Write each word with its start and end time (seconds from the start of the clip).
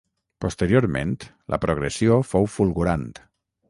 Posteriorment, 0.45 1.13
la 1.55 1.61
progressió 1.69 2.21
fou 2.35 2.53
fulgurant. 2.59 3.11